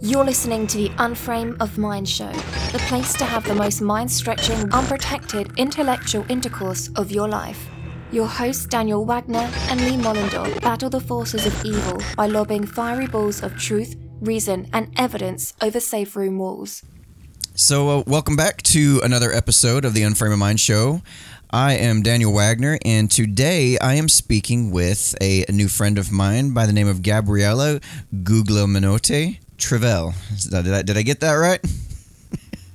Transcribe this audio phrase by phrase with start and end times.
[0.00, 2.30] You're listening to the Unframe of Mind show,
[2.70, 7.66] the place to have the most mind stretching, unprotected intellectual intercourse of your life.
[8.12, 13.08] Your hosts, Daniel Wagner and Lee Mollendorf, battle the forces of evil by lobbing fiery
[13.08, 16.84] balls of truth, reason, and evidence over safe room walls.
[17.56, 21.02] So, uh, welcome back to another episode of the Unframe of Mind show.
[21.50, 26.12] I am Daniel Wagner, and today I am speaking with a, a new friend of
[26.12, 27.80] mine by the name of Gabriella
[28.14, 30.14] Guglielminotti Trivell.
[30.50, 31.60] Did I, did I get that right?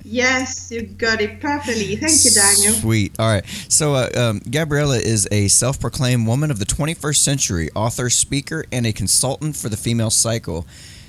[0.06, 1.96] Yes, you got it perfectly.
[1.96, 2.74] Thank you, Daniel.
[2.74, 3.18] Sweet.
[3.18, 3.42] All right.
[3.68, 8.66] So, uh, um, Gabriella is a self proclaimed woman of the 21st century, author, speaker,
[8.70, 10.66] and a consultant for the female cycle.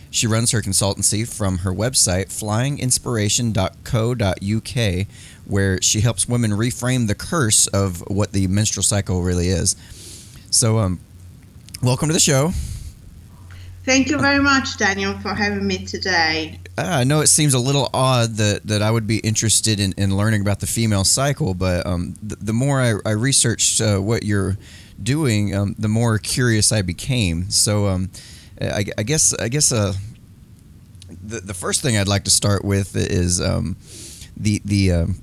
[0.10, 5.08] She runs her consultancy from her website, flyinginspiration.co.uk,
[5.46, 9.76] where she helps women reframe the curse of what the menstrual cycle really is.
[10.52, 11.02] So, um,
[11.84, 12.54] welcome to the show.
[13.86, 16.60] Thank you very much, Daniel, for having me today.
[16.76, 19.94] Uh, I know it seems a little odd that, that I would be interested in,
[19.96, 24.00] in learning about the female cycle, but um, the, the more I, I researched uh,
[24.00, 24.58] what you're
[25.02, 27.52] doing, um, the more curious I became.
[27.52, 28.10] So, um,
[28.60, 29.94] I, I, guess I guess uh,
[31.24, 33.76] the the first thing I'd like to start with is um,
[34.38, 35.22] the the um,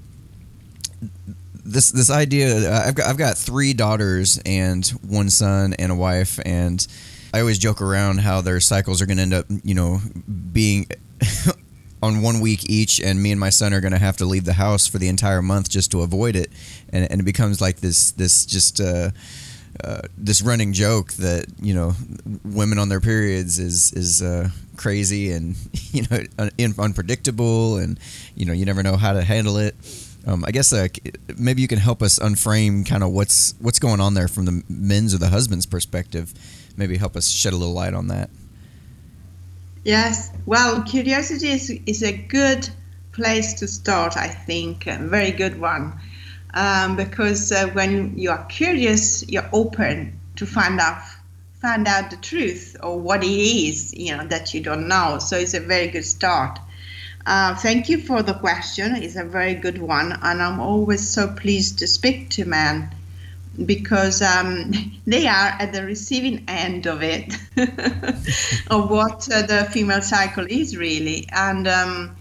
[1.64, 2.86] this this idea.
[2.86, 6.86] I've got I've got three daughters and one son and a wife, and
[7.32, 10.00] I always joke around how their cycles are going to end up, you know,
[10.52, 10.86] being.
[12.02, 14.44] on one week each, and me and my son are going to have to leave
[14.44, 16.50] the house for the entire month just to avoid it,
[16.92, 19.10] and, and it becomes like this this just uh,
[19.82, 21.92] uh, this running joke that you know
[22.44, 25.56] women on their periods is is uh, crazy and
[25.92, 27.98] you know un- unpredictable and
[28.34, 29.74] you know you never know how to handle it.
[30.24, 30.86] Um, I guess uh,
[31.36, 34.62] maybe you can help us unframe kind of what's what's going on there from the
[34.68, 36.32] men's or the husband's perspective.
[36.76, 38.30] Maybe help us shed a little light on that.
[39.84, 42.68] Yes, well, curiosity is, is a good
[43.12, 44.16] place to start.
[44.16, 46.00] I think a very good one
[46.54, 51.02] um, because uh, when you are curious, you're open to find out
[51.60, 55.18] find out the truth or what it is you know that you don't know.
[55.18, 56.58] So it's a very good start.
[57.24, 58.96] Uh, thank you for the question.
[58.96, 62.90] It's a very good one, and I'm always so pleased to speak to men
[63.66, 64.72] because um,
[65.06, 67.34] they are at the receiving end of it,
[68.70, 71.68] of what uh, the female cycle is really, and.
[71.68, 72.16] Um,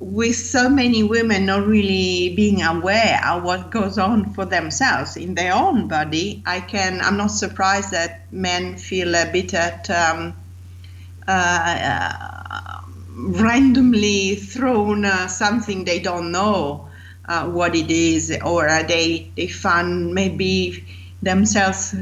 [0.00, 5.34] with so many women not really being aware of what goes on for themselves in
[5.34, 7.02] their own body, I can.
[7.02, 10.34] I'm not surprised that men feel a bit at um,
[11.28, 12.80] uh, uh,
[13.14, 16.88] randomly thrown uh, something they don't know
[17.26, 20.84] uh, what it is, or they they find maybe
[21.22, 21.94] themselves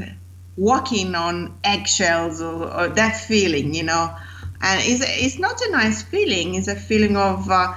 [0.57, 4.15] walking on eggshells, or, or that feeling, you know.
[4.61, 6.55] And it's, it's not a nice feeling.
[6.55, 7.73] It's a feeling of uh,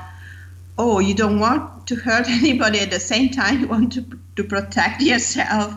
[0.78, 4.04] oh, you don't want to hurt anybody at the same time, you want to,
[4.36, 5.74] to protect yourself,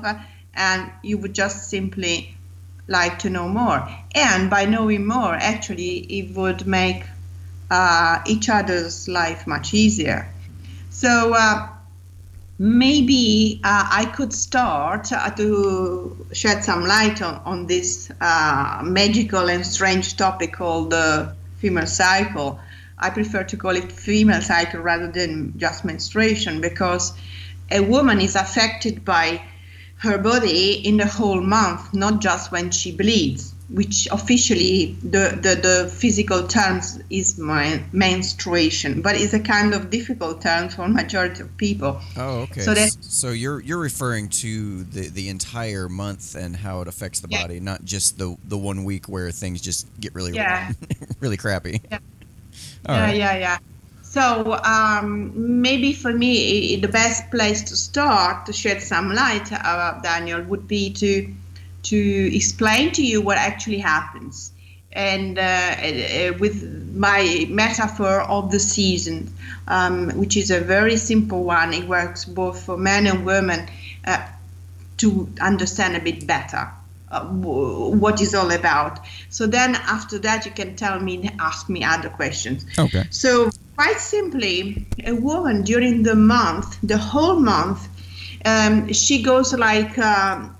[0.53, 2.35] and you would just simply
[2.87, 3.87] like to know more.
[4.13, 7.03] And by knowing more, actually, it would make
[7.69, 10.31] uh, each other's life much easier.
[10.95, 11.67] So uh,
[12.57, 19.50] maybe uh, I could start uh, to shed some light on, on this uh, magical
[19.50, 22.61] and strange topic called the female cycle.
[22.97, 27.12] I prefer to call it female cycle rather than just menstruation because
[27.69, 29.41] a woman is affected by
[29.97, 35.55] her body in the whole month, not just when she bleeds, which officially the, the,
[35.55, 41.41] the physical terms is my menstruation, but it's a kind of difficult term for majority
[41.41, 41.99] of people.
[42.15, 42.61] Oh, okay.
[42.61, 47.21] So, that, so you're you're referring to the, the entire month and how it affects
[47.21, 47.41] the yeah.
[47.41, 50.71] body, not just the the one week where things just get really yeah.
[51.19, 51.81] really crappy.
[51.91, 51.99] Yeah
[52.87, 53.17] yeah, right.
[53.17, 53.57] yeah, yeah.
[54.03, 60.03] So um, maybe for me, the best place to start to shed some light about
[60.03, 61.33] Daniel would be to
[61.85, 64.51] to explain to you what actually happens,
[64.91, 66.63] and uh, uh, with
[66.96, 69.31] my metaphor of the season,
[69.68, 71.74] um, which is a very simple one.
[71.74, 73.69] It works both for men and women
[74.06, 74.25] uh,
[74.98, 76.69] to understand a bit better.
[77.12, 79.00] Uh, what is all about.
[79.30, 82.65] So then after that, you can tell me, ask me other questions.
[82.80, 83.04] Okay.
[83.12, 87.88] So quite simply, a woman during the month, the whole month,
[88.44, 90.55] um, she goes like um,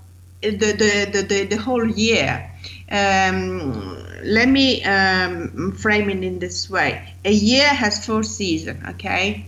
[0.50, 2.50] the, the, the, the, the whole year.
[2.90, 7.14] Um, let me um, frame it in this way.
[7.24, 9.46] A year has four seasons, okay?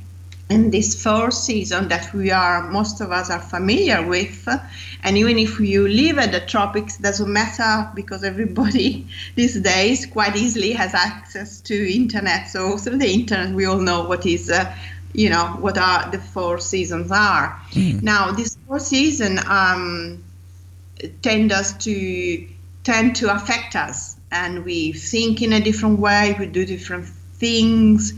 [0.50, 4.48] and this four season that we are most of us are familiar with
[5.02, 10.36] and even if you live at the tropics doesn't matter because everybody these days quite
[10.36, 14.74] easily has access to internet so through the internet we all know what is uh,
[15.12, 18.02] you know what are the four seasons are mm.
[18.02, 20.22] now this four season um,
[21.22, 22.46] tend us to
[22.84, 28.12] tend to affect us and we think in a different way we do different things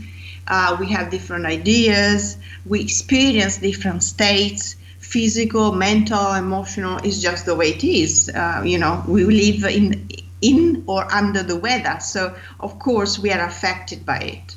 [0.49, 2.37] uh, we have different ideas,
[2.67, 8.31] we experience different states physical, mental, emotional is just the way it is.
[8.33, 10.09] Uh, you know, we live in
[10.41, 14.57] in or under the weather, so of course we are affected by it.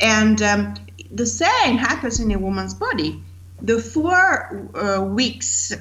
[0.00, 0.74] And um,
[1.10, 3.22] the same happens in a woman's body.
[3.60, 5.72] The four uh, weeks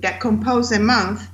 [0.00, 1.28] that compose a month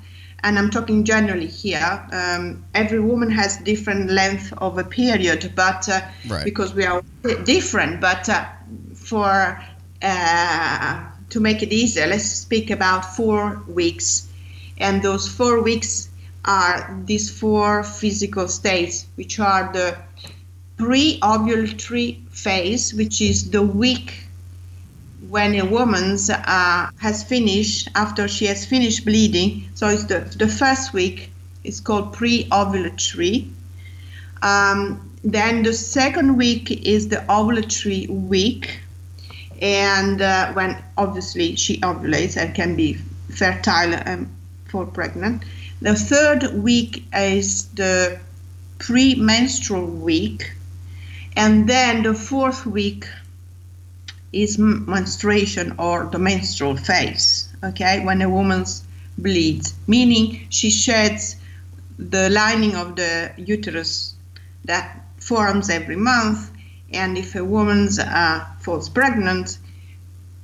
[0.44, 2.06] and I'm talking generally here.
[2.12, 6.44] Um, every woman has different length of a period, but uh, right.
[6.44, 7.02] because we are
[7.44, 8.00] different.
[8.00, 8.44] But uh,
[8.94, 9.58] for
[10.02, 14.28] uh, to make it easier, let's speak about four weeks,
[14.76, 16.11] and those four weeks
[16.44, 19.96] are these four physical states, which are the
[20.76, 24.24] pre-ovulatory phase, which is the week
[25.34, 30.46] when a woman uh, has finished, after she has finished bleeding, so it's the, the
[30.46, 31.28] first week,
[31.64, 33.50] it's called pre ovulatory.
[34.42, 38.78] Um, then the second week is the ovulatory week,
[39.60, 42.94] and uh, when obviously she ovulates and can be
[43.30, 44.30] fertile um,
[44.69, 45.42] for pregnant.
[45.82, 48.20] The third week is the
[48.78, 50.52] premenstrual week,
[51.37, 53.08] and then the fourth week
[54.34, 58.64] is menstruation or the menstrual phase, okay, when a woman
[59.16, 61.36] bleeds, meaning she sheds
[61.98, 64.14] the lining of the uterus
[64.64, 66.50] that forms every month,
[66.92, 69.58] and if a woman uh, falls pregnant,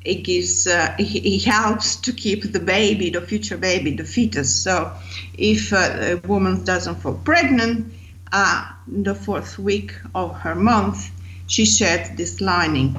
[0.05, 0.97] it gives uh,
[1.45, 4.55] helps to keep the baby, the future baby, the fetus.
[4.55, 4.93] So,
[5.37, 7.93] if uh, a woman doesn't fall pregnant,
[8.33, 11.11] uh, the fourth week of her month,
[11.47, 12.97] she sheds this lining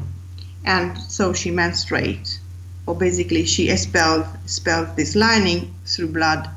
[0.66, 2.40] and so she menstruates,
[2.86, 6.50] or basically she expels, expels this lining through blood.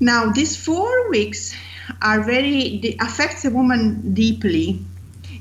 [0.00, 1.54] Now, these four weeks
[2.02, 4.80] are very affects a woman deeply,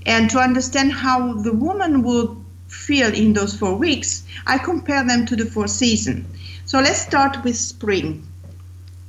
[0.05, 5.25] and to understand how the woman will feel in those four weeks, I compare them
[5.27, 6.25] to the four seasons.
[6.65, 8.27] So let's start with spring.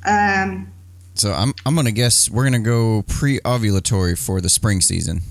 [0.07, 0.71] Um,
[1.15, 5.23] so I'm I'm gonna guess we're gonna go pre-ovulatory for the spring season.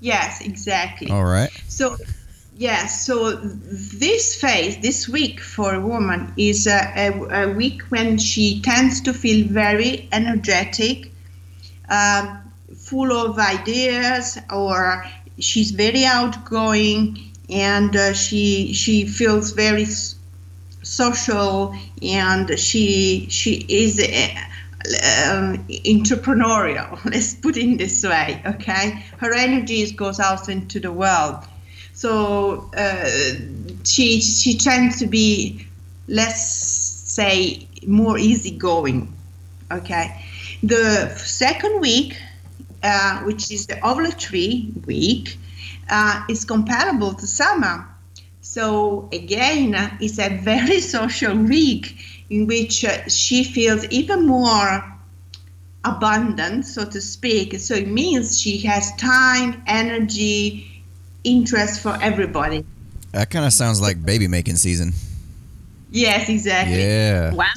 [0.00, 1.10] Yes, exactly.
[1.10, 1.50] All right.
[1.68, 1.96] So
[2.62, 8.18] Yes, so this phase, this week for a woman is a, a, a week when
[8.18, 11.10] she tends to feel very energetic,
[11.88, 12.36] uh,
[12.76, 15.04] full of ideas, or
[15.40, 19.86] she's very outgoing and uh, she she feels very
[20.84, 27.04] social and she she is uh, entrepreneurial.
[27.12, 29.04] Let's put it this way, okay?
[29.18, 31.44] Her energy goes out into the world
[32.02, 33.08] so uh,
[33.84, 35.64] she she tends to be
[36.08, 39.14] let's say more easygoing.
[39.70, 40.06] Okay,
[40.64, 42.20] the second week,
[42.82, 45.38] uh, which is the ovulatory week,
[45.88, 47.86] uh, is comparable to summer.
[48.40, 51.94] So again, uh, it's a very social week
[52.30, 54.92] in which uh, she feels even more
[55.84, 57.60] abundant, so to speak.
[57.60, 60.71] So it means she has time, energy,
[61.24, 62.64] interest for everybody.
[63.12, 64.92] That kind of sounds like baby making season.
[65.90, 66.78] Yes, exactly.
[66.78, 67.34] Yeah.
[67.34, 67.48] Well,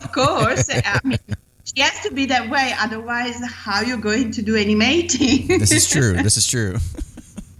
[0.00, 0.68] of course.
[0.70, 1.18] I mean,
[1.64, 2.74] she has to be that way.
[2.78, 5.46] Otherwise, how are you going to do any mating?
[5.46, 6.14] this is true.
[6.14, 6.76] This is true.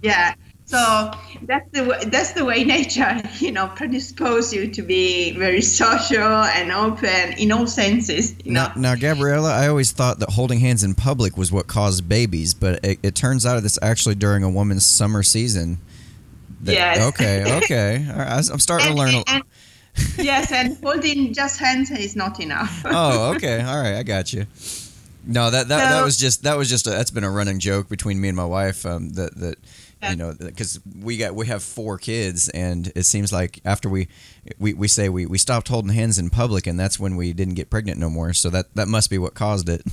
[0.01, 0.33] yeah.
[0.69, 1.11] So
[1.41, 6.21] that's the way, that's the way nature, you know, predispose you to be very social
[6.21, 8.35] and open in all senses.
[8.45, 8.73] now, know?
[8.75, 12.85] now, Gabriella, I always thought that holding hands in public was what caused babies, but
[12.85, 15.79] it, it turns out it's actually during a woman's summer season.
[16.61, 17.01] That, yes.
[17.13, 17.59] Okay.
[17.63, 18.07] Okay.
[18.07, 19.23] I'm starting and, to learn.
[19.25, 19.43] And,
[20.17, 22.83] yes, and holding just hands is not enough.
[22.85, 23.59] oh, okay.
[23.63, 24.45] All right, I got you.
[25.25, 27.59] No, that that, so, that was just that was just a, that's been a running
[27.59, 28.85] joke between me and my wife.
[28.85, 29.57] Um, that that
[30.07, 34.07] you know because we got we have four kids and it seems like after we
[34.57, 37.55] we, we say we, we stopped holding hands in public and that's when we didn't
[37.55, 38.33] get pregnant no more.
[38.33, 39.83] So that that must be what caused it.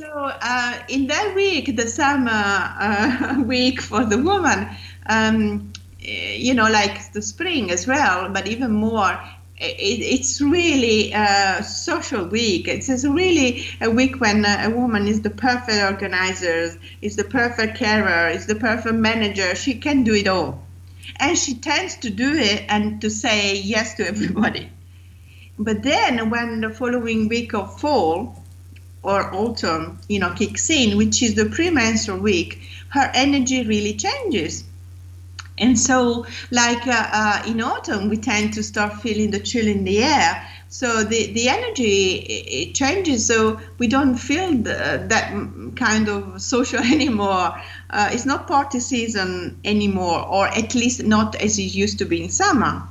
[0.00, 4.66] So uh, in that week the summer uh, week for the woman
[5.10, 9.20] um, you know like the spring as well but even more
[9.60, 12.66] it's really a social week.
[12.66, 18.30] It's really a week when a woman is the perfect organizer, is the perfect carer,
[18.30, 19.54] is the perfect manager.
[19.54, 20.66] She can do it all.
[21.16, 24.70] And she tends to do it and to say yes to everybody.
[25.58, 28.42] But then when the following week of fall
[29.02, 34.64] or autumn, you know, kicks in, which is the premenstrual week, her energy really changes
[35.60, 39.84] and so, like uh, uh, in autumn, we tend to start feeling the chill in
[39.84, 40.48] the air.
[40.68, 43.26] So the, the energy it changes.
[43.26, 47.60] So we don't feel the, that kind of social anymore.
[47.90, 52.24] Uh, it's not party season anymore, or at least not as it used to be
[52.24, 52.82] in summer.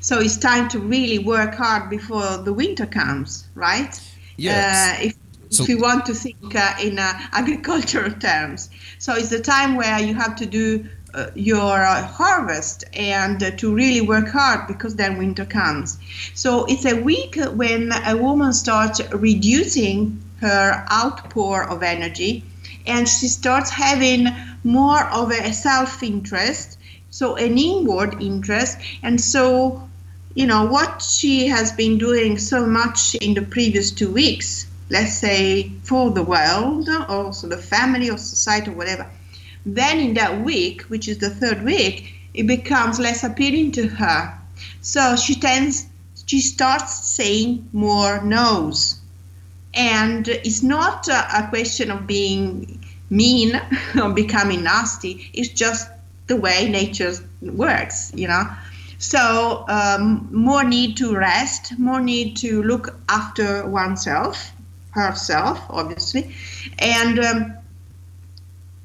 [0.00, 4.00] So it's time to really work hard before the winter comes, right?
[4.36, 4.98] Yes.
[4.98, 5.14] Uh, if,
[5.50, 8.70] so, if you want to think uh, in uh, agricultural terms.
[8.98, 13.50] So it's the time where you have to do uh, your uh, harvest and uh,
[13.52, 15.98] to really work hard because then winter comes.
[16.34, 22.44] So it's a week when a woman starts reducing her outpour of energy
[22.86, 24.26] and she starts having
[24.64, 26.78] more of a self interest,
[27.10, 28.78] so an inward interest.
[29.02, 29.88] And so,
[30.34, 35.16] you know, what she has been doing so much in the previous two weeks, let's
[35.16, 39.06] say for the world, or also the family or society or whatever
[39.76, 44.38] then in that week, which is the third week, it becomes less appealing to her.
[44.80, 45.86] So she tends,
[46.26, 49.00] she starts saying more no's.
[49.74, 53.60] And it's not a, question of being mean
[54.02, 55.88] or becoming nasty, it's just
[56.26, 58.44] the way nature works, you know.
[58.98, 64.50] So, um, more need to rest, more need to look after oneself,
[64.90, 66.34] herself, obviously,
[66.80, 67.57] and um,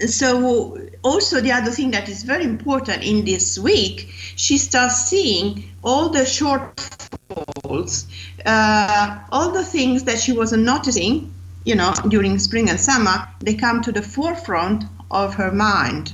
[0.02, 5.64] so also the other thing that is very important in this week she starts seeing
[5.84, 8.06] all the shortfalls
[8.46, 11.34] uh, all the things that she wasn't noticing
[11.64, 14.84] you know during spring and summer they come to the forefront
[15.14, 16.14] of her mind.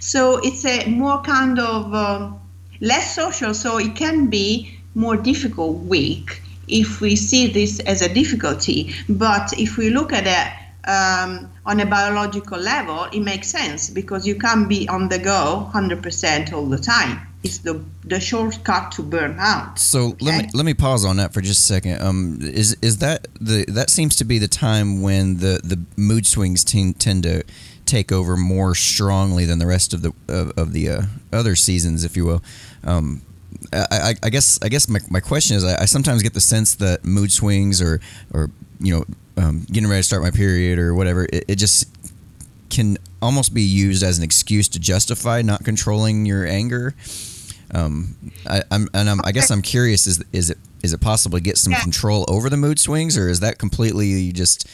[0.00, 2.32] So it's a more kind of uh,
[2.80, 8.12] less social so it can be more difficult week if we see this as a
[8.12, 8.94] difficulty.
[9.08, 14.26] But if we look at it um, on a biological level, it makes sense because
[14.26, 17.26] you can't be on the go 100% all the time.
[17.42, 19.78] It's the the shortcut to burn out.
[19.78, 20.24] So okay?
[20.24, 22.00] let me let me pause on that for just a second.
[22.00, 26.26] Um, is is that the that seems to be the time when the the mood
[26.26, 27.44] swings tend, tend to
[27.84, 31.02] take over more strongly than the rest of the of, of the uh,
[31.34, 32.42] other seasons, if you will.
[32.82, 33.20] Um,
[33.72, 36.74] I, I, guess I guess my, my question is I, I, sometimes get the sense
[36.76, 38.00] that mood swings or
[38.32, 38.50] or
[38.80, 39.04] you know
[39.36, 41.88] um, getting ready to start my period or whatever, it, it just
[42.70, 46.94] can almost be used as an excuse to justify not controlling your anger.
[47.72, 51.38] Um, I, am and I'm, I guess I'm curious: is is it is it possible
[51.38, 51.80] to get some yeah.
[51.80, 54.68] control over the mood swings, or is that completely just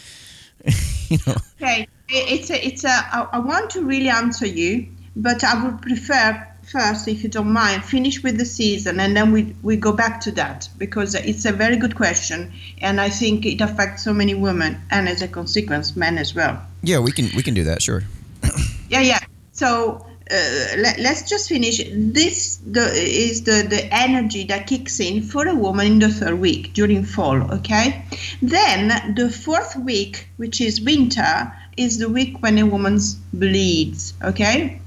[1.09, 1.35] you know?
[1.61, 3.29] Okay, it's a, it's a.
[3.33, 7.85] I want to really answer you, but I would prefer first, if you don't mind,
[7.85, 11.53] finish with the season and then we, we go back to that because it's a
[11.53, 15.97] very good question and I think it affects so many women and as a consequence,
[15.97, 16.65] men as well.
[16.83, 18.03] Yeah, we can we can do that, sure.
[18.89, 19.21] yeah, yeah.
[19.53, 21.83] So uh, let, us just finish.
[21.93, 26.39] This the, is the, the energy that kicks in for a woman in the third
[26.39, 28.05] week during fall, okay?
[28.41, 33.01] Then the fourth week, which is winter, is the week when a woman
[33.33, 34.81] bleeds, okay?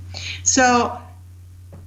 [0.44, 0.98] So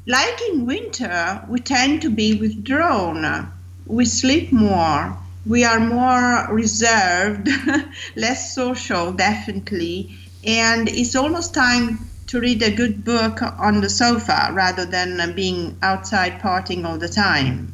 [0.06, 3.52] like in winter, we tend to be withdrawn.
[3.86, 5.16] We sleep more.
[5.44, 7.48] We are more reserved,
[8.16, 10.16] less social, definitely.
[10.44, 15.76] And it's almost time to read a good book on the sofa rather than being
[15.82, 17.72] outside partying all the time.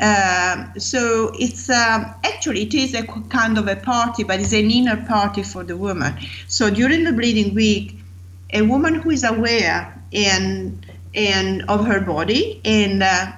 [0.00, 4.70] Uh, so it's uh, actually it is a kind of a party, but it's an
[4.70, 6.14] inner party for the woman.
[6.46, 7.96] So during the bleeding week,
[8.52, 13.32] a woman who is aware and and of her body and uh,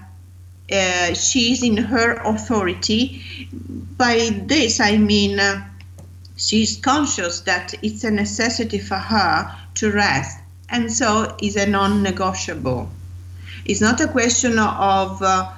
[0.72, 3.22] uh, she's in her authority.
[3.96, 5.66] By this i mean uh,
[6.36, 10.38] she's conscious that it's a necessity for her to rest
[10.70, 12.88] and so is a non-negotiable.
[13.64, 15.50] It's not a question of uh,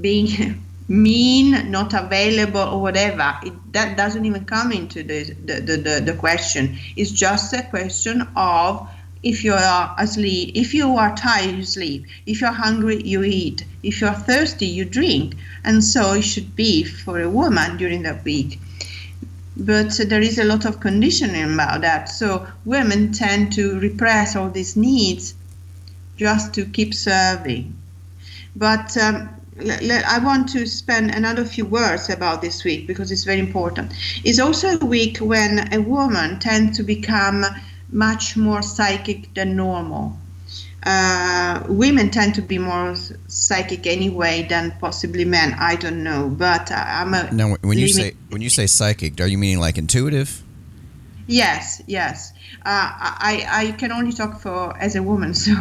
[0.00, 3.36] being mean not available or whatever.
[3.44, 6.78] It, that doesn't even come into the, the, the, the question.
[6.96, 8.88] It's just a question of
[9.22, 12.06] if you are asleep, if you are tired, you sleep.
[12.26, 13.64] If you're hungry, you eat.
[13.82, 15.34] If you're thirsty, you drink.
[15.64, 18.58] And so it should be for a woman during that week.
[19.56, 22.08] But there is a lot of conditioning about that.
[22.08, 25.34] So women tend to repress all these needs
[26.16, 27.76] just to keep serving.
[28.56, 29.28] But um,
[29.60, 33.92] I want to spend another few words about this week because it's very important.
[34.24, 37.44] It's also a week when a woman tends to become
[37.92, 40.16] much more psychic than normal.
[40.82, 42.94] Uh, women tend to be more
[43.26, 45.54] psychic anyway than possibly men.
[45.58, 47.30] I don't know, but I'm a.
[47.32, 50.42] Now, when you say when you say psychic, are you meaning like intuitive?
[51.26, 52.32] Yes, yes.
[52.66, 55.52] Uh, I I can only talk for as a woman, so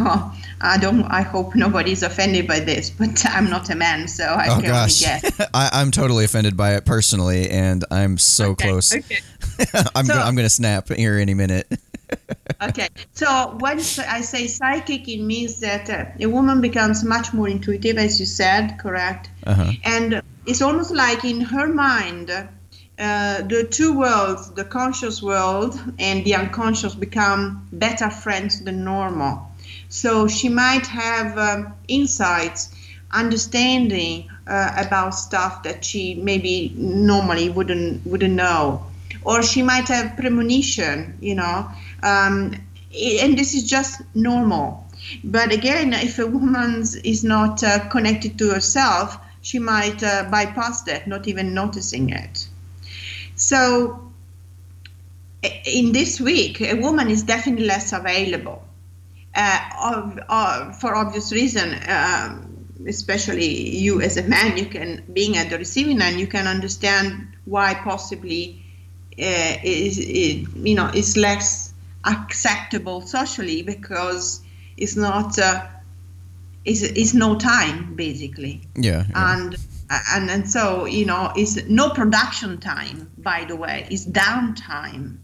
[0.62, 1.04] I don't.
[1.04, 4.56] I hope nobody is offended by this, but I'm not a man, so I oh,
[4.56, 5.06] can gosh.
[5.06, 5.50] only guess.
[5.54, 8.96] I, am totally offended by it personally, and I'm so okay, close.
[8.96, 9.20] Okay.
[9.96, 11.68] I'm so, go, I'm gonna snap here any minute.
[12.62, 17.48] Okay, so when I say psychic, it means that uh, a woman becomes much more
[17.48, 19.30] intuitive, as you said, correct?
[19.46, 19.72] Uh-huh.
[19.84, 22.32] And it's almost like in her mind
[23.00, 29.50] uh, the two worlds, the conscious world and the unconscious, become better friends than normal.
[29.88, 32.76] So she might have um, insights,
[33.12, 38.86] understanding uh, about stuff that she maybe normally wouldn't wouldn't know,
[39.24, 41.72] or she might have premonition, you know,
[42.04, 42.56] um,
[42.94, 44.86] and this is just normal.
[45.24, 50.82] But again, if a woman is not uh, connected to herself, she might uh, bypass
[50.84, 52.48] that, not even noticing it.
[53.36, 54.12] So,
[55.66, 58.62] in this week, a woman is definitely less available
[59.36, 61.80] uh, of, uh, for obvious reason.
[61.88, 62.50] Um,
[62.88, 67.28] especially you as a man, you can being at the receiving end, you can understand
[67.46, 68.64] why possibly
[69.18, 71.69] uh, is it, you know is less
[72.06, 74.42] acceptable socially because
[74.78, 75.68] it's not uh,
[76.66, 78.62] is is no time basically.
[78.76, 79.06] Yeah.
[79.10, 79.36] yeah.
[79.36, 79.58] And
[79.90, 85.18] and and so you know it's no production time by the way it's downtime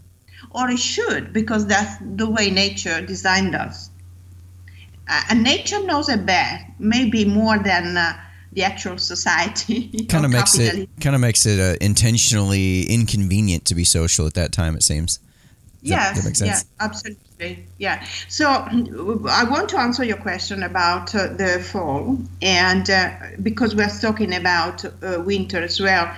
[0.52, 3.90] or it should because that's the way nature designed us
[5.08, 8.14] uh, and nature knows it best maybe more than uh,
[8.54, 13.76] the actual society kind of makes it kind of makes it uh, intentionally inconvenient to
[13.76, 15.20] be social at that time it seems
[15.86, 17.26] yes that, that yeah absolutely
[17.78, 18.06] yeah.
[18.28, 23.12] So I want to answer your question about uh, the fall, and uh,
[23.44, 26.16] because we're talking about uh, winter as well,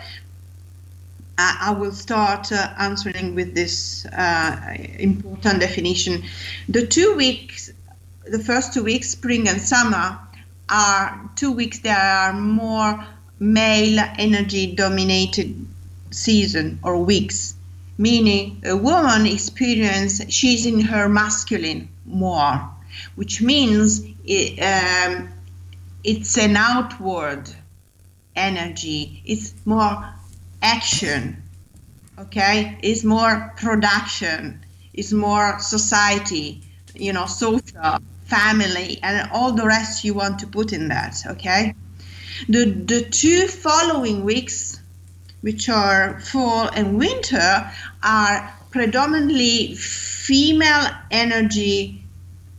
[1.38, 6.24] I, I will start uh, answering with this uh, important definition.
[6.70, 7.72] The two weeks,
[8.26, 10.20] the first two weeks, spring and summer,
[10.70, 13.06] are two weeks that are more
[13.40, 15.66] male energy dominated
[16.12, 17.57] season or weeks
[17.98, 22.70] meaning a woman experience she's in her masculine more
[23.16, 25.30] which means it, um,
[26.04, 27.50] it's an outward
[28.36, 29.22] energy.
[29.26, 30.14] It's more
[30.62, 31.44] action
[32.20, 32.78] okay?
[32.82, 34.66] It's more production.
[34.94, 36.62] It's more society
[36.96, 41.76] you know social family and all the rest you want to put in that okay?
[42.50, 44.80] The the two following weeks
[45.42, 47.72] which are fall and winter,
[48.04, 52.04] are predominantly female energy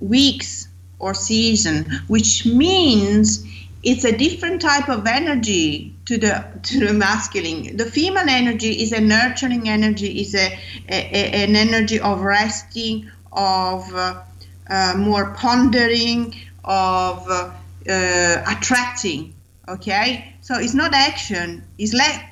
[0.01, 3.45] weeks or season, which means
[3.83, 7.77] it's a different type of energy to the to the masculine.
[7.77, 13.95] The female energy is a nurturing energy, is a, a an energy of resting, of
[13.95, 14.23] uh,
[14.69, 17.53] uh, more pondering, of uh,
[17.88, 19.35] uh attracting.
[19.69, 22.25] Okay, so it's not action; it's like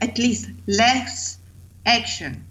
[0.00, 1.38] at least less
[1.86, 2.44] action.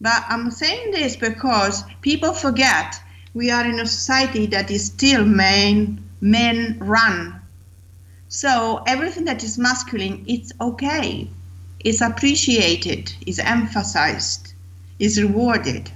[0.00, 3.00] But I'm saying this because people forget
[3.34, 7.40] we are in a society that is still men men run.
[8.28, 11.30] So everything that is masculine, it's okay.
[11.80, 14.54] It's appreciated, is emphasized,
[14.98, 15.90] is rewarded.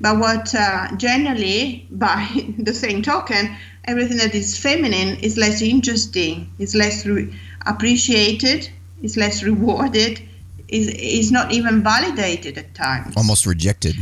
[0.00, 2.26] But what uh, generally, by
[2.58, 7.32] the same token, everything that is feminine is less interesting, is less re-
[7.66, 8.70] appreciated,
[9.04, 10.20] is less rewarded,
[10.68, 13.14] is is not even validated at times.
[13.16, 13.96] Almost rejected.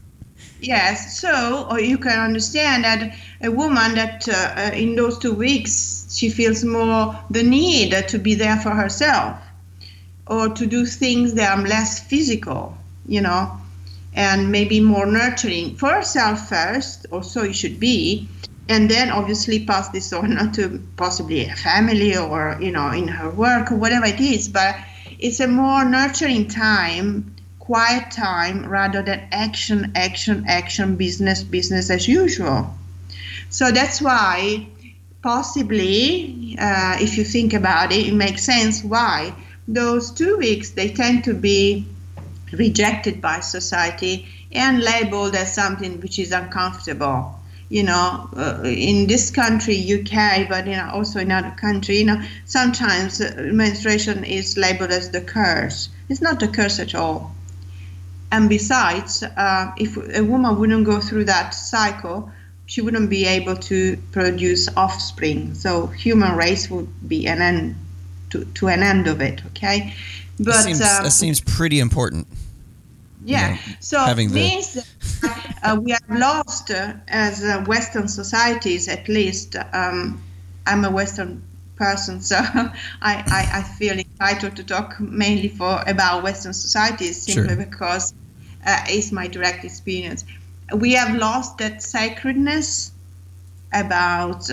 [0.60, 1.20] yes.
[1.20, 5.72] So, or you can understand that a woman that uh, in those two weeks
[6.10, 9.38] she feels more the need to be there for herself,
[10.26, 13.56] or to do things that are less physical, you know,
[14.14, 18.28] and maybe more nurturing for herself first, or so it should be,
[18.68, 23.30] and then obviously pass this on to possibly a family or you know in her
[23.30, 24.48] work or whatever it is.
[24.48, 24.76] But
[25.18, 32.06] it's a more nurturing time quiet time rather than action action action business business as
[32.08, 32.74] usual.
[33.50, 34.66] So that's why
[35.22, 39.34] possibly uh, if you think about it it makes sense why
[39.66, 41.86] those two weeks they tend to be
[42.52, 47.40] rejected by society and labeled as something which is uncomfortable
[47.74, 52.04] you know, uh, in this country, UK, but you know, also in other country, you
[52.04, 55.88] know, sometimes uh, menstruation is labeled as the curse.
[56.08, 57.34] It's not the curse at all.
[58.30, 62.30] And besides, uh, if a woman wouldn't go through that cycle,
[62.66, 65.54] she wouldn't be able to produce offspring.
[65.54, 67.74] So human race would be an end
[68.30, 69.44] to, to an end of it.
[69.46, 69.92] Okay,
[70.36, 72.28] but that seems, um, that seems pretty important.
[73.24, 78.06] Yeah, you know, so having means that, uh, we have lost uh, as uh, Western
[78.08, 79.56] societies, at least.
[79.72, 80.22] Um,
[80.66, 81.42] I'm a Western
[81.76, 82.70] person, so I,
[83.02, 87.64] I, I, feel entitled to talk mainly for about Western societies simply sure.
[87.64, 88.14] because
[88.66, 90.24] uh, it's my direct experience.
[90.74, 92.92] We have lost that sacredness
[93.72, 94.50] about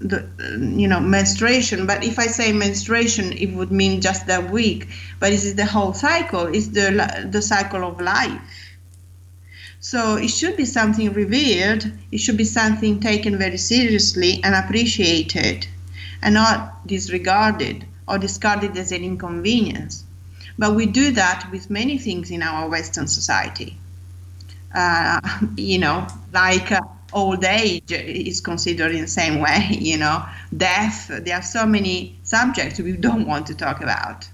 [0.00, 0.28] the
[0.76, 1.86] you know menstruation.
[1.86, 4.88] But if i say menstruation it would mean just that week.
[5.18, 6.46] But it is the whole cycle.
[6.46, 8.40] It's the the cycle of life.
[9.80, 15.66] So it should be something revered it should be something taken very seriously and appreciated
[16.22, 20.04] and not disregarded or discarded as an inconvenience.
[20.58, 23.78] But we do that with many things in our western society.
[24.74, 25.20] Uh,
[25.56, 26.80] you know like uh,
[27.12, 30.24] old age is considered in the same way, you know,
[30.56, 31.08] death.
[31.08, 34.28] There are so many subjects we don't want to talk about.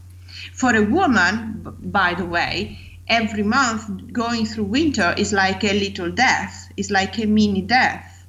[0.52, 6.10] For a woman, by the way, every month going through winter is like a little
[6.10, 8.26] death, it's like a mini death.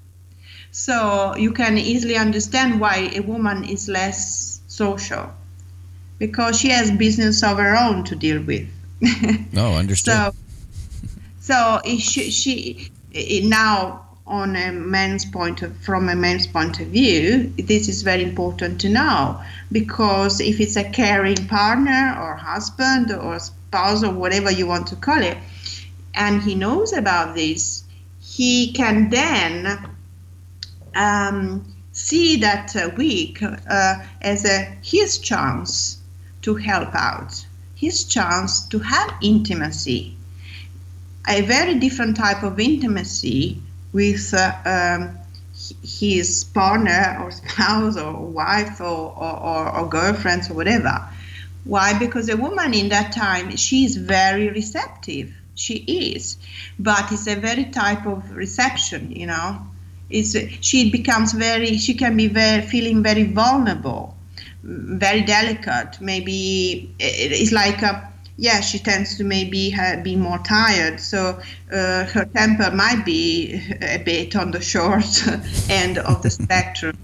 [0.72, 5.32] So you can easily understand why a woman is less social
[6.18, 8.68] because she has business of her own to deal with.
[9.02, 10.14] no, oh, understood.
[10.14, 10.34] so,
[11.40, 16.88] so she, she eh, now on a man's point of, from a man's point of
[16.88, 19.40] view, this is very important to know.
[19.72, 24.96] Because if it's a caring partner or husband or spouse or whatever you want to
[24.96, 25.38] call it,
[26.16, 27.84] and he knows about this,
[28.20, 29.96] he can then
[30.96, 35.98] um, see that week uh, as a his chance
[36.42, 40.16] to help out, his chance to have intimacy,
[41.28, 43.62] a very different type of intimacy
[43.96, 45.18] with uh, um,
[45.82, 51.02] his partner or spouse or wife or, or, or, girlfriends or whatever.
[51.64, 51.98] Why?
[51.98, 55.34] Because a woman in that time, she is very receptive.
[55.56, 56.38] She is,
[56.78, 59.62] but it's a very type of reception, you know.
[60.10, 64.18] It's, she becomes very, she can be very, feeling very vulnerable,
[64.62, 66.02] very delicate.
[66.02, 71.00] Maybe it's like a, yeah, she tends to maybe have, be more tired.
[71.00, 71.40] So
[71.72, 75.06] uh, her temper might be a bit on the short
[75.70, 76.98] end of the spectrum.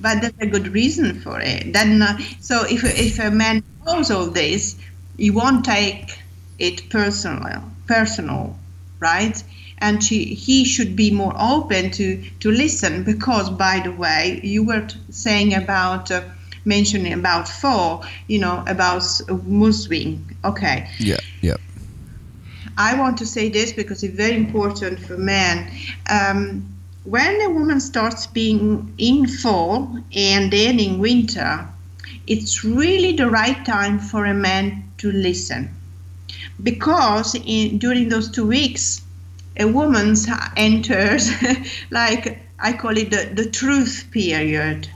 [0.00, 1.72] But that's a good reason for it.
[1.72, 4.76] Then, uh, so if, if a man knows all this,
[5.16, 6.18] he won't take
[6.58, 8.56] it personal, personal,
[9.00, 9.42] right?
[9.78, 14.64] And she, he should be more open to, to listen because, by the way, you
[14.64, 16.22] were saying about uh,
[16.64, 19.02] mentioning about four, you know, about
[19.44, 20.27] mood swing.
[20.44, 20.88] Okay.
[20.98, 21.56] Yeah, yeah.
[22.76, 25.70] I want to say this because it's very important for men.
[26.10, 26.74] Um,
[27.04, 31.66] when a woman starts being in fall and then in winter,
[32.26, 35.74] it's really the right time for a man to listen.
[36.62, 39.02] Because in, during those two weeks,
[39.56, 40.14] a woman
[40.56, 41.30] enters,
[41.90, 44.88] like I call it the, the truth period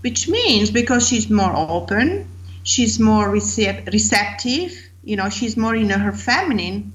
[0.00, 2.28] which means because she's more open,
[2.68, 6.92] she's more recep- receptive, you know, she's more in her feminine,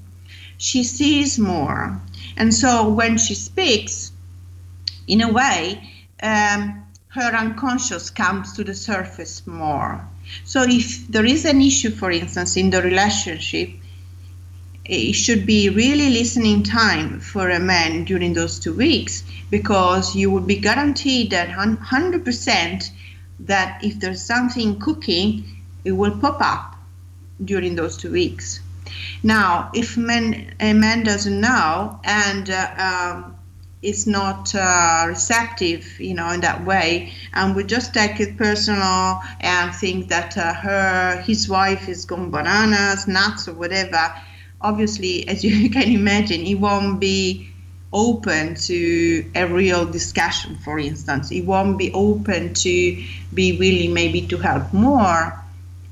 [0.56, 2.00] she sees more.
[2.36, 4.12] And so when she speaks,
[5.08, 5.82] in a way,
[6.22, 10.00] um, her unconscious comes to the surface more.
[10.44, 13.70] So if there is an issue, for instance, in the relationship,
[14.84, 20.30] it should be really listening time for a man during those two weeks because you
[20.30, 22.90] will be guaranteed that 100%
[23.40, 25.53] that if there's something cooking,
[25.84, 26.76] it will pop up
[27.44, 28.60] during those two weeks.
[29.22, 33.36] Now, if man, a man doesn't know and uh, um,
[33.82, 39.20] is not uh, receptive, you know, in that way, and we just take it personal
[39.40, 44.14] and think that uh, her, his wife is going bananas, nuts, or whatever,
[44.60, 47.48] obviously, as you can imagine, he won't be
[47.92, 51.28] open to a real discussion, for instance.
[51.28, 55.43] He won't be open to be willing maybe to help more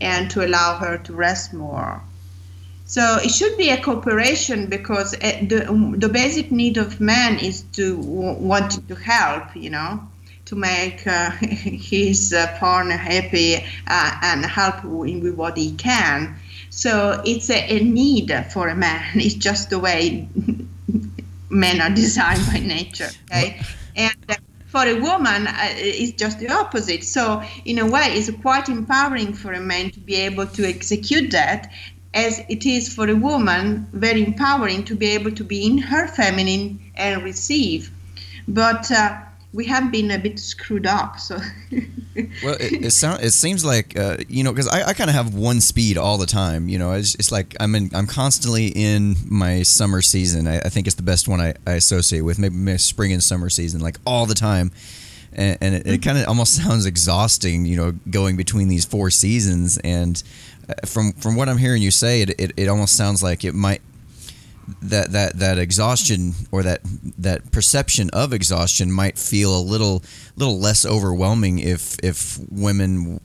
[0.03, 2.03] and to allow her to rest more.
[2.85, 7.63] So it should be a cooperation because eh, the, the basic need of man is
[7.73, 10.01] to want to help, you know,
[10.47, 16.37] to make uh, his uh, partner happy uh, and help him with what he can.
[16.69, 19.03] So it's a, a need for a man.
[19.15, 20.29] It's just the way
[21.51, 23.11] men are designed by nature.
[23.31, 23.61] Okay,
[23.97, 24.35] and uh,
[24.73, 27.05] for a woman, uh, it's just the opposite.
[27.05, 31.31] So in a way, it's quite empowering for a man to be able to execute
[31.33, 31.71] that.
[32.15, 36.09] As it is for a woman, very empowering to be able to be in her
[36.09, 37.91] feminine and receive.
[38.49, 39.21] But uh,
[39.55, 41.19] we have been a bit screwed up.
[41.19, 41.37] So
[42.43, 45.15] well, it, it sounds it seems like uh, you know because I, I kind of
[45.17, 46.69] have one speed all the time.
[46.69, 50.47] You know, it's, it's like I'm in I'm constantly in my summer season.
[50.47, 53.23] I, I think it's the best one I, I associate with maybe my spring and
[53.23, 54.73] summer season like all the time.
[55.35, 56.03] And, and it, it Mm-hmm.
[56.03, 59.79] kind of almost sounds exhausting, you know, going between these four seasons.
[59.79, 60.23] And
[60.69, 63.55] uh, from from what I'm hearing you say, it, it, it almost sounds like it
[63.55, 63.81] might
[64.81, 66.81] that that that exhaustion or that
[67.19, 70.03] that perception of exhaustion might feel a little
[70.37, 73.21] little less overwhelming if if women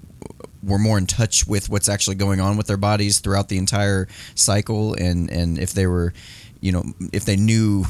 [0.63, 4.07] were more in touch with what's actually going on with their bodies throughout the entire
[4.35, 6.13] cycle and and if they were
[6.59, 7.85] you know if they knew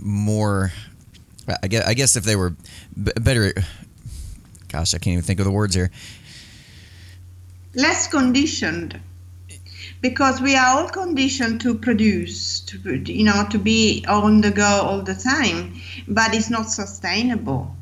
[0.00, 0.72] more
[1.62, 2.54] I guess I guess if they were
[2.96, 3.52] better
[4.68, 5.90] gosh I can't even think of the words here.
[7.74, 9.00] Less conditioned
[10.02, 12.76] because we are all conditioned to produce to
[13.18, 17.74] you know to be on the go all the time but it's not sustainable.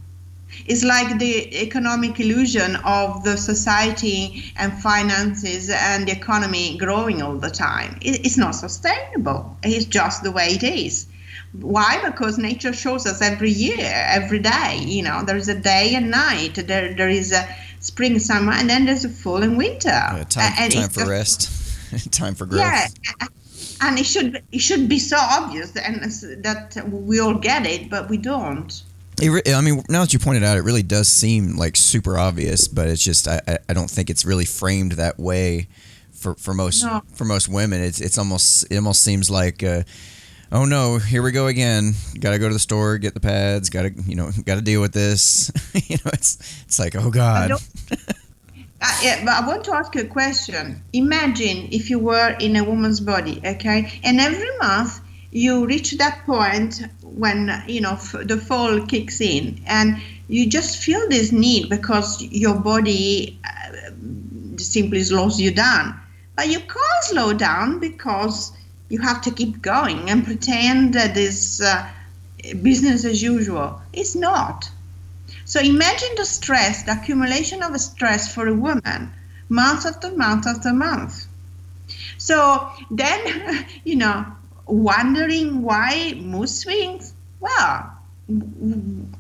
[0.67, 7.37] It's like the economic illusion of the society and finances and the economy growing all
[7.37, 7.97] the time.
[8.03, 9.57] It- it's not sustainable.
[9.63, 11.07] It's just the way it is.
[11.53, 12.01] Why?
[12.05, 13.79] Because nature shows us every year
[14.19, 16.55] every day you know there's a day and night.
[16.71, 17.43] There there is a
[17.81, 19.89] spring summer and then there's a fall and winter.
[19.91, 21.41] Uh, time, And time for just- rest
[22.11, 22.87] time for growth yeah,
[23.83, 26.03] and it should it should be so obvious and
[26.45, 28.83] that we all get it, but we don't.
[29.23, 32.69] Re- I mean, now that you pointed out, it really does seem like super obvious,
[32.69, 35.69] but it's just I, I- I don't think it's really framed that way
[36.13, 37.03] for, for most No.
[37.15, 37.83] for most women.
[37.83, 39.83] It's it's almost it almost seems like, uh,
[40.53, 41.93] oh no, here we go again.
[42.19, 43.69] Got to go to the store, get the pads.
[43.69, 45.51] Got to you know got to deal with this.
[45.75, 47.49] you know, it's it's like oh god.
[47.51, 47.69] don't-
[48.83, 50.83] Uh, yeah, but I want to ask you a question.
[50.95, 55.01] Imagine if you were in a woman's body, okay, and every month
[55.33, 60.79] you reach that point when you know f- the fall kicks in, and you just
[60.79, 63.91] feel this need because your body uh,
[64.57, 66.01] simply slows you down.
[66.37, 68.53] But you can't slow down because
[68.89, 71.87] you have to keep going and pretend that this uh,
[72.63, 73.83] business as usual.
[73.93, 74.71] It's not.
[75.51, 79.13] So imagine the stress, the accumulation of stress for a woman,
[79.49, 81.27] month after month after month.
[82.19, 84.27] So then, you know,
[84.67, 87.15] wondering why mood swings?
[87.41, 87.93] Well,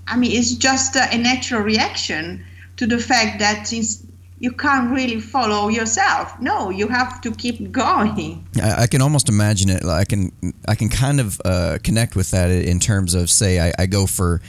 [0.06, 2.44] I mean, it's just a, natural reaction
[2.76, 4.06] to the fact that since
[4.38, 8.46] you can't really follow yourself, no, you have to keep going.
[8.62, 9.84] I, I can almost imagine it.
[9.84, 10.30] I can
[10.68, 14.06] I can kind of uh, connect with that in terms of say I, I go
[14.06, 14.40] for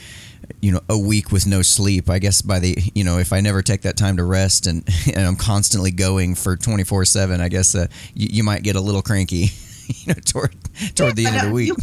[0.60, 2.08] you know a week with no sleep.
[2.10, 4.88] I guess by the you know if I never take that time to rest and
[5.14, 8.80] and I'm constantly going for 24 seven, I guess uh, you, you might get a
[8.80, 9.50] little cranky.
[10.06, 10.54] You know, toward
[10.94, 11.68] toward the end of the uh, week.
[11.68, 11.76] you-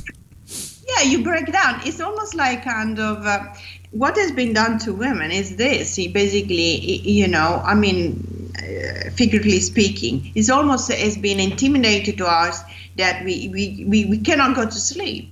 [0.87, 1.81] yeah, you break down.
[1.85, 3.43] It's almost like kind of uh,
[3.91, 5.95] what has been done to women is this.
[5.95, 12.25] He basically, you know, I mean, uh, figuratively speaking, it's almost has been intimidated to
[12.25, 12.61] us
[12.97, 15.31] that we, we, we, we cannot go to sleep.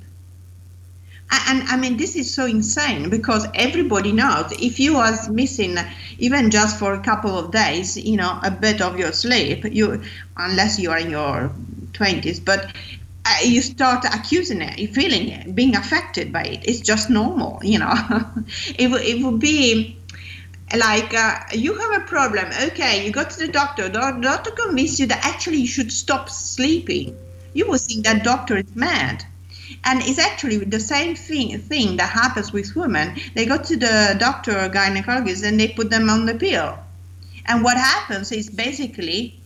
[1.30, 5.78] And I mean, this is so insane because everybody knows if you was missing
[6.20, 10.04] even just for a couple of days, you know, a bit of your sleep, you
[10.38, 11.52] unless you are in your
[11.94, 12.72] twenties, but
[13.26, 16.62] uh, you start accusing it, you feeling it, being affected by it.
[16.63, 17.94] It's just normal, you know.
[18.78, 19.98] it, it would be
[20.78, 22.48] like uh, you have a problem.
[22.68, 23.90] Okay, you go to the doctor.
[23.90, 27.18] The doctor convinces you that actually you should stop sleeping.
[27.54, 29.26] You will think that doctor is mad.
[29.88, 33.15] And it's actually the same thing thing that happens with women.
[33.36, 36.78] They go to the doctor or gynecologist and they put them on the pill.
[37.45, 39.39] And what happens is basically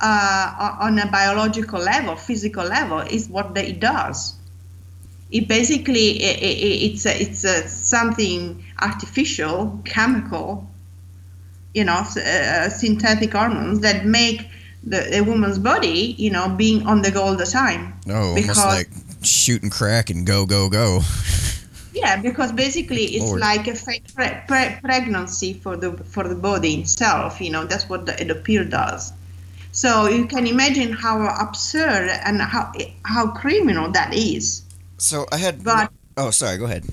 [0.00, 4.34] uh, on a biological level, physical level, is what it does.
[5.32, 6.52] It basically i i
[6.88, 10.70] it's a, it's a something artificial, chemical,
[11.74, 14.46] you know, uh, synthetic hormones that make
[14.84, 17.94] the a woman's body, you know, being on the go all the time.
[18.08, 18.90] Oh, almost like
[19.26, 21.00] shoot and crack and go go go.
[21.94, 23.40] Yeah, because basically it's Lord.
[23.40, 27.38] like a fake pre- pre- pregnancy for the for the body itself.
[27.40, 29.12] You know, that's what the, the pill does.
[29.72, 32.72] So you can imagine how absurd and how
[33.04, 34.62] how criminal that is.
[34.96, 35.62] So I had.
[35.62, 36.56] But- oh, sorry.
[36.56, 36.84] Go ahead.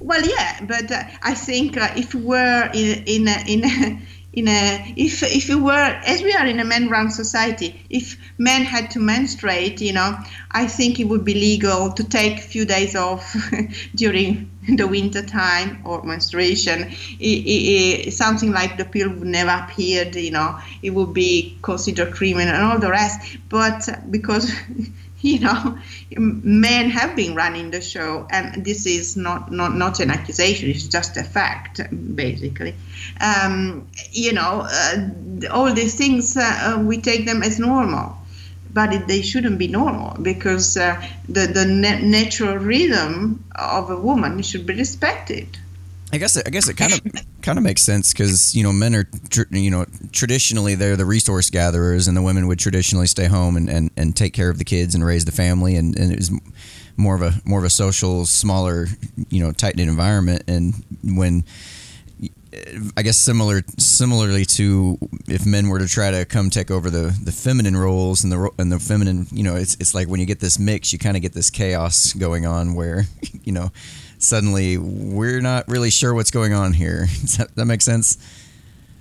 [0.00, 4.02] Well, yeah, but uh, I think uh, if we were in in a, in a,
[4.32, 8.62] in a if if you were as we are in a men-run society if men
[8.62, 10.16] had to menstruate you know
[10.50, 13.36] i think it would be legal to take a few days off
[13.94, 16.82] during the winter time or menstruation.
[16.82, 21.58] It, it, it, something like the pill would never appeared you know it would be
[21.62, 23.38] considered criminal and all the rest.
[23.48, 24.52] But because
[25.24, 25.78] you know,
[26.16, 30.88] men have been running the show, and this is not not, not an accusation; it's
[30.88, 31.80] just a fact,
[32.16, 32.74] basically.
[33.20, 35.08] Um, you know, uh,
[35.52, 38.18] all these things uh, uh we take them as normal,
[38.72, 44.42] but it, they shouldn't be normal because uh, the the natural rhythm of a woman
[44.42, 45.56] should be respected.
[46.12, 47.00] I guess it, I guess it kind of
[47.40, 51.06] kind of makes sense because you know men are tr- you know traditionally they're the
[51.06, 54.58] resource gatherers and the women would traditionally stay home and, and, and take care of
[54.58, 56.30] the kids and raise the family and, and it was
[56.96, 58.86] more of a more of a social smaller
[59.30, 60.44] you know tight knit environment.
[60.46, 61.44] And when
[62.96, 64.98] I guess similar similarly to
[65.28, 68.50] if men were to try to come take over the, the feminine roles and the
[68.58, 71.16] and the feminine you know it's it's like when you get this mix you kind
[71.16, 73.04] of get this chaos going on where
[73.44, 73.72] you know
[74.22, 77.06] suddenly we're not really sure what's going on here.
[77.20, 78.18] Does that, that make sense?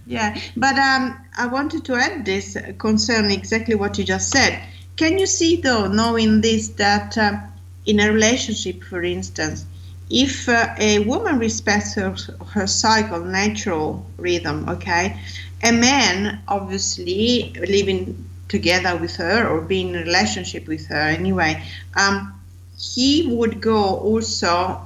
[0.07, 4.61] Yeah, but um, I wanted to add this concerning exactly what you just said.
[4.97, 7.39] Can you see, though, knowing this, that uh,
[7.85, 9.65] in a relationship, for instance,
[10.09, 12.15] if uh, a woman respects her,
[12.49, 15.17] her cycle, natural rhythm, okay,
[15.63, 21.63] a man obviously living together with her or being in a relationship with her anyway,
[21.95, 22.33] um,
[22.77, 24.81] he would go also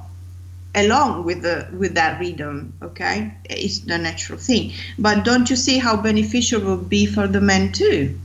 [0.76, 3.34] along with the with that rhythm okay?
[3.44, 4.72] It's the natural thing.
[4.98, 8.18] But don't you see how beneficial it would be for the men too?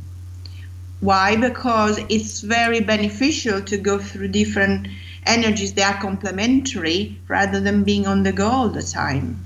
[1.00, 1.36] Why?
[1.36, 4.88] Because it's very beneficial to go through different
[5.26, 9.44] energies they are complementary rather than being on the go all the time.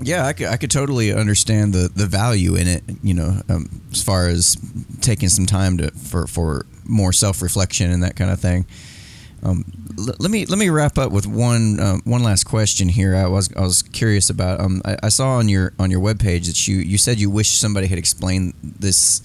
[0.00, 3.80] Yeah, I could, I could totally understand the, the value in it, you know, um,
[3.92, 4.56] as far as
[5.00, 8.66] taking some time to for, for more self reflection and that kind of thing.
[9.42, 9.64] Um,
[10.04, 13.16] let me let me wrap up with one um, one last question here.
[13.16, 14.60] I was I was curious about.
[14.60, 17.50] Um, I, I, saw on your on your webpage that you you said you wish
[17.50, 19.22] somebody had explained this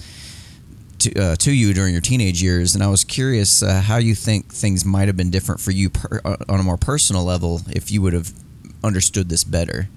[0.99, 4.15] to uh, to you during your teenage years, and I was curious uh, how you
[4.15, 7.61] think things might have been different for you per, uh, on a more personal level
[7.69, 8.31] if you would have
[8.83, 9.89] understood this better.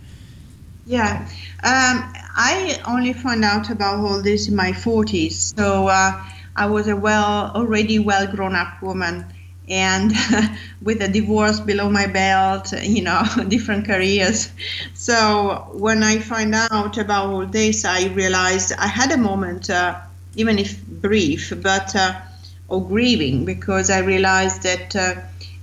[0.87, 1.29] Yeah,
[1.63, 6.23] um, I only found out about all this in my forties, so uh,
[6.57, 9.25] I was a well already well grown up woman
[9.73, 10.13] and
[10.83, 14.53] with a divorce below my belt, you know, different careers.
[14.93, 19.99] So when I find out about all this, I realized I had a moment, uh,
[20.37, 22.21] even if brief, but uh,
[22.69, 25.15] of grieving because I realized that uh,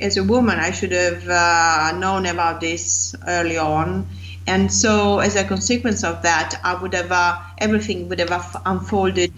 [0.02, 4.08] as a woman I should have uh, known about this early on.
[4.48, 9.32] And so, as a consequence of that, I would have uh, everything would have unfolded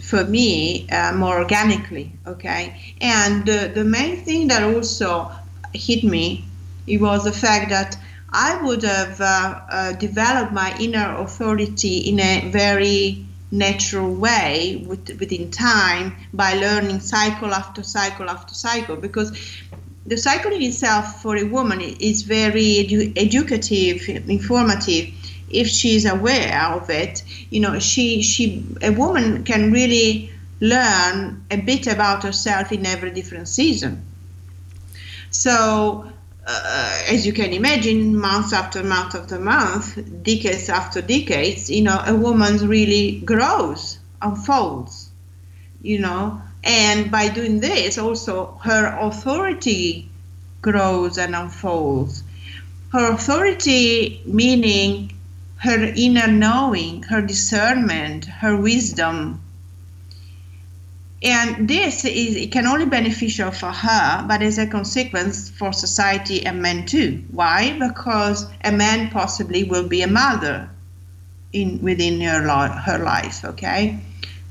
[0.00, 2.94] for me uh, more organically okay?
[3.00, 5.30] And uh, the main thing that also
[5.72, 6.44] hit me
[6.86, 7.96] it was the fact that
[8.30, 15.08] i would have uh, uh developed my inner authority in a very natural way with,
[15.20, 19.30] within time by learning cycle after cycle after cycle because
[20.06, 25.08] the cycle in itself for a woman is very edu- educative informative
[25.54, 31.56] if she's aware of it, you know, she she a woman can really learn a
[31.56, 34.02] bit about herself in every different season.
[35.30, 36.10] So,
[36.46, 42.00] uh, as you can imagine, month after month after month, decades after decades, you know,
[42.06, 45.10] a woman really grows, unfolds,
[45.82, 50.08] you know, and by doing this, also her authority
[50.62, 52.22] grows and unfolds.
[52.92, 55.13] Her authority meaning
[55.64, 59.40] her inner knowing, her discernment, her wisdom.
[61.22, 66.44] And this is it can only beneficial for her, but as a consequence for society
[66.44, 67.24] and men too.
[67.30, 67.78] Why?
[67.78, 70.68] Because a man possibly will be a mother
[71.54, 73.42] in within her, her life.
[73.42, 73.98] Okay,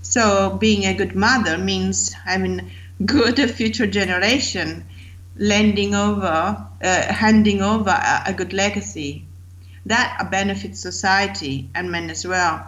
[0.02, 2.72] so being a good mother means having
[3.06, 4.84] good future generation,
[5.38, 9.28] lending over, uh, handing over a, a good legacy
[9.86, 12.66] that benefits society and men as well.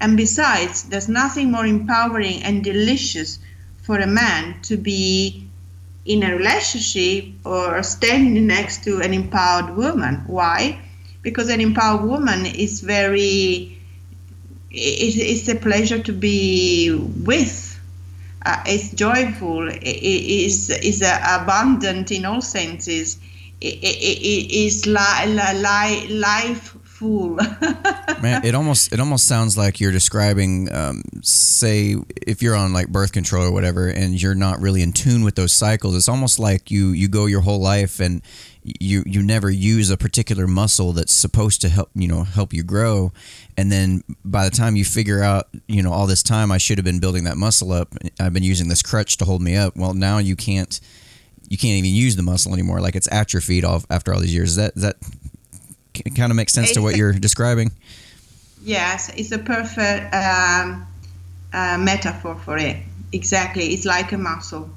[0.00, 3.38] And besides, there's nothing more empowering and delicious
[3.82, 5.46] for a man to be
[6.04, 10.24] in a relationship or standing next to an empowered woman.
[10.26, 10.80] Why?
[11.22, 13.78] Because an empowered woman is very,
[14.70, 16.94] it's a pleasure to be
[17.24, 17.70] with.
[18.44, 23.18] Uh, it's joyful, it is, is abundant in all senses
[23.60, 27.30] is li- li- life full.
[28.22, 31.96] Man, it almost it almost sounds like you're describing, um, say,
[32.26, 35.34] if you're on like birth control or whatever, and you're not really in tune with
[35.34, 35.96] those cycles.
[35.96, 38.22] It's almost like you you go your whole life and
[38.62, 42.62] you you never use a particular muscle that's supposed to help you know help you
[42.62, 43.12] grow,
[43.56, 46.78] and then by the time you figure out you know all this time I should
[46.78, 47.92] have been building that muscle up.
[48.20, 49.76] I've been using this crutch to hold me up.
[49.76, 50.80] Well, now you can't
[51.48, 52.80] you can't even use the muscle anymore.
[52.80, 54.50] Like it's atrophied off after all these years.
[54.50, 54.96] Is that does that
[56.14, 57.70] kind of makes sense to what you're describing?
[58.62, 60.86] Yes, it's a perfect um,
[61.52, 62.76] uh, metaphor for it.
[63.12, 64.70] Exactly, it's like a muscle,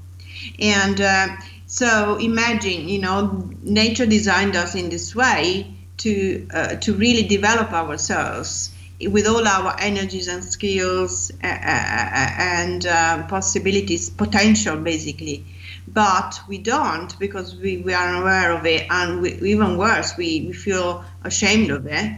[0.59, 1.27] and uh,
[1.65, 7.71] so imagine, you know, nature designed us in this way to uh, to really develop
[7.71, 15.45] ourselves with all our energies and skills uh, uh, uh, and possibilities, potential, basically
[15.87, 18.87] but we don't because we, we are unaware of it.
[18.89, 22.11] And we, even worse we, we feel ashamed of it.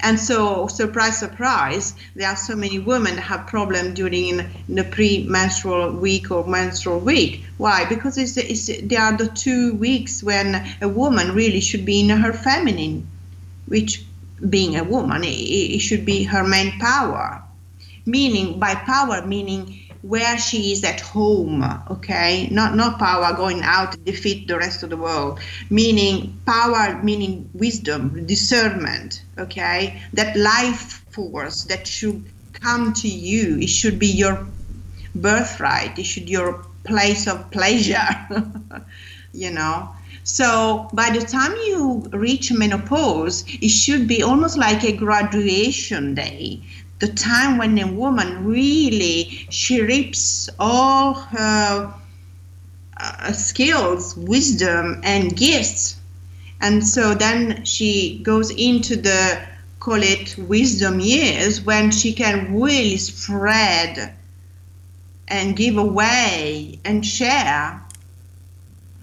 [0.00, 4.38] And so surprise surprise there are so many women that have problems during
[4.68, 7.44] the pre-menstrual week or menstrual week.
[7.56, 7.84] Why?
[7.88, 12.08] Because it's, it's they are the two weeks when a woman really should be in
[12.08, 13.06] her feminine
[13.66, 14.04] which
[14.50, 17.44] being a woman it, it should be her main power.
[18.04, 22.48] Meaning by power meaning where she is at home okay?
[22.50, 25.40] Not not power going out to defeat the rest of the world.
[25.70, 30.00] Meaning power meaning wisdom discernment okay?
[30.12, 33.58] That life force that should come to you.
[33.58, 34.46] It should be your
[35.14, 35.98] birthright.
[35.98, 38.06] It should your place of pleasure
[39.32, 39.90] you know?
[40.24, 46.62] So by the time you reach menopause it should be almost like a graduation day
[46.98, 51.94] the time when a woman really she reaps all her
[52.98, 55.96] uh, skills, wisdom, and gifts,
[56.60, 59.46] and so then she goes into the
[59.78, 64.14] call it wisdom years when she can really spread
[65.28, 67.82] and give away and share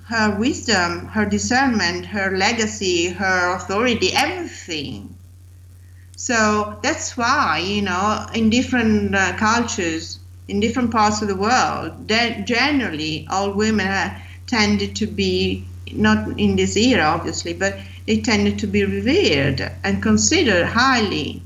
[0.06, 5.16] her wisdom, her discernment, her legacy, her authority, everything
[6.16, 12.08] so that's why, you know, in different uh, cultures, in different parts of the world,
[12.08, 18.20] that generally all women are, tended to be, not in this era obviously, but they
[18.20, 21.42] tended to be revered and considered highly.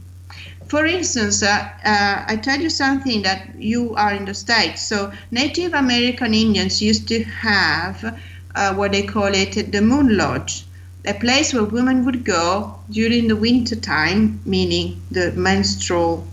[0.67, 4.81] For instance, uh, uh, I tell you something that you are in the States.
[4.81, 8.19] So Native American Indians used to have
[8.55, 10.65] uh, what they call it the Moon Lodge
[11.05, 16.27] a place where women would go during the winter time, meaning the menstrual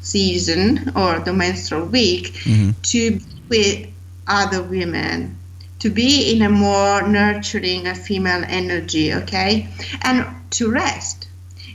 [0.00, 2.70] season or the menstrual week, mm-hmm.
[2.82, 3.86] to be with
[4.26, 5.36] other women,
[5.78, 9.68] to be in a more nurturing a female energy, okay,
[10.02, 11.28] and to rest.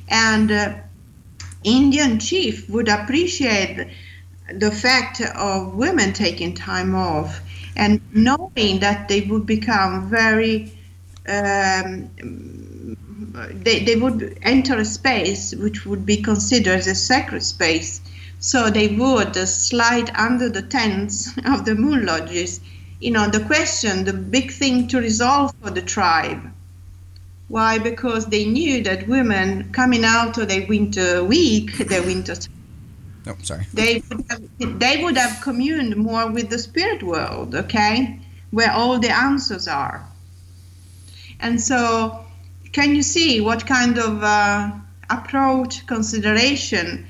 [0.08, 0.74] And uh,
[1.64, 3.88] Indian chief would appreciate
[4.52, 7.42] the fact of women taking time off
[7.76, 10.77] and knowing that they would become very
[11.28, 12.10] um,
[13.54, 18.02] they, they would enter a space which would be considered a sacred space.
[18.40, 22.60] So they would uh, slide under the tents of the moon lodges.
[23.00, 26.42] You know, the question, the big thing to resolve for the tribe.
[27.48, 27.80] Why?
[27.80, 32.36] Because they knew that women coming out of their winter week, their winter
[33.28, 33.66] Oh, sorry.
[33.74, 38.20] They would, have, they would have communed more with the spirit world, okay,
[38.52, 40.08] where all the answers are.
[41.40, 42.26] And so,
[42.72, 44.72] can you see what kind of uh,
[45.10, 47.08] approach, consideration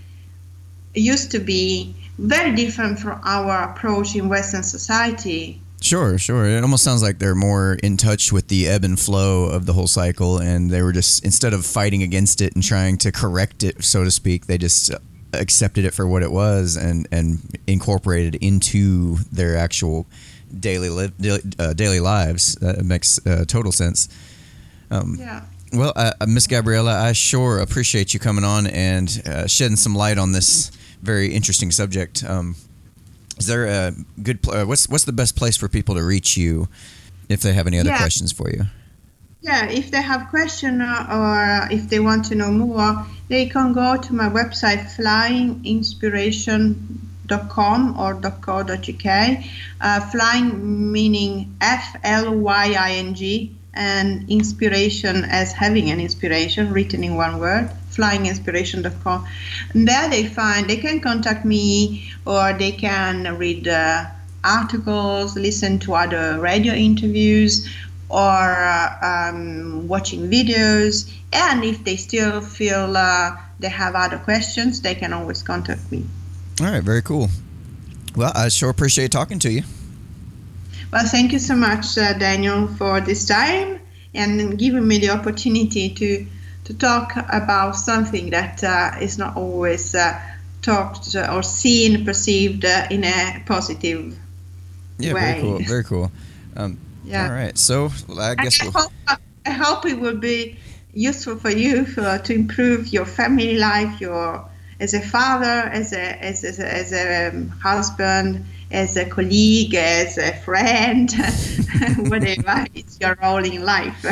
[0.93, 5.61] used to be very different from our approach in Western society?
[5.81, 6.45] Sure, sure.
[6.45, 9.73] It almost sounds like they're more in touch with the ebb and flow of the
[9.73, 13.63] whole cycle, and they were just instead of fighting against it and trying to correct
[13.63, 14.91] it, so to speak, they just
[15.33, 20.07] accepted it for what it was and and incorporated into their actual
[20.59, 22.55] daily li- uh, daily lives.
[22.55, 24.09] That makes uh, total sense.
[24.89, 25.43] Um, yeah.
[25.73, 29.95] Well, uh, uh, Miss Gabriella, I sure appreciate you coming on and uh, shedding some
[29.95, 30.71] light on this
[31.01, 32.23] very interesting subject.
[32.23, 32.55] Um,
[33.37, 34.41] is there a good?
[34.41, 36.69] Pl- uh, what's what's the best place for people to reach you
[37.29, 37.97] if they have any other yeah.
[37.97, 38.63] questions for you?
[39.41, 43.95] Yeah, if they have question or if they want to know more, they can go
[43.95, 47.07] to my website flyinginspiration.com
[47.49, 49.37] com or .co.uk.
[49.81, 56.71] Uh, flying meaning F L Y I N G and inspiration as having an inspiration
[56.73, 59.27] written in one word flyinginspiration.com
[59.73, 64.03] and there they find they can contact me or they can read uh,
[64.43, 67.67] articles listen to other radio interviews
[68.09, 71.11] or uh, um, watching videos.
[71.33, 76.05] And if they still feel uh, they have other questions, they can always contact me.
[76.59, 77.29] All right, very cool.
[78.15, 79.63] Well, I sure appreciate talking to you.
[80.91, 83.79] Well, thank you so much, uh, Daniel, for this time
[84.13, 86.25] and giving me the opportunity to
[86.65, 90.19] to talk about something that uh, is not always uh,
[90.61, 94.17] talked or seen, perceived uh, in a positive
[94.99, 95.21] yeah, way.
[95.21, 95.59] very cool.
[95.59, 96.11] Very cool.
[96.57, 97.27] Um, yeah.
[97.27, 97.57] All right.
[97.57, 97.89] So
[98.19, 98.73] I guess I, we'll...
[98.73, 98.91] hope,
[99.45, 100.57] I hope it will be
[100.93, 104.43] useful for you for, to improve your family life, your
[104.79, 110.17] as a father, as a as a, as a um, husband, as a colleague, as
[110.17, 111.11] a friend,
[112.09, 114.05] whatever it's your role in life.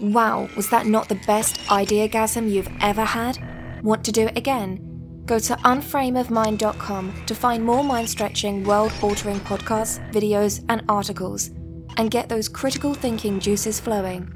[0.00, 3.38] Wow, was that not the best ideagasm you've ever had?
[3.82, 5.22] Want to do it again?
[5.26, 11.48] Go to unframeofmind.com to find more mind stretching, world altering podcasts, videos, and articles,
[11.96, 14.32] and get those critical thinking juices flowing.